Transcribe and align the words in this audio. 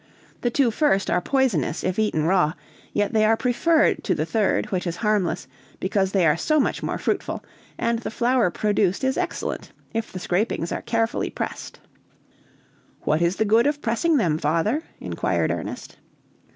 The 0.41 0.49
two 0.49 0.71
first 0.71 1.11
are 1.11 1.21
poisonous, 1.21 1.83
if 1.83 1.99
eaten 1.99 2.23
raw, 2.25 2.53
yet 2.91 3.13
they 3.13 3.23
are 3.23 3.37
preferred 3.37 4.03
to 4.05 4.15
the 4.15 4.25
third, 4.25 4.71
which 4.71 4.87
is 4.87 4.95
harmless, 5.05 5.47
because 5.79 6.11
they 6.11 6.25
are 6.25 6.35
so 6.35 6.59
much 6.59 6.81
more 6.81 6.97
fruitful, 6.97 7.43
and 7.77 7.99
the 7.99 8.09
flour 8.09 8.49
produced 8.49 9.03
is 9.03 9.15
excellent, 9.15 9.71
if 9.93 10.11
the 10.11 10.17
scrapings 10.17 10.71
are 10.71 10.81
carefully 10.81 11.29
pressed." 11.29 11.79
"What 13.01 13.21
is 13.21 13.35
the 13.35 13.45
good 13.45 13.67
of 13.67 13.79
pressing 13.79 14.17
them, 14.17 14.39
father?" 14.39 14.81
inquired 14.99 15.51
Ernest. 15.51 15.97